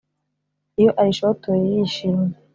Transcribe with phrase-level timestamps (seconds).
[0.79, 2.33] iyo arishotoye yishimye